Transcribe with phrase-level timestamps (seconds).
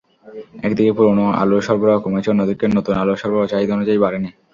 [0.63, 4.29] একদিকে পুরোনো আলুর সরবরাহ কমেছে, অন্যদিকে নতুন আলুর সরবরাহ চাহিদা অনুযায়ী বাড়েনি।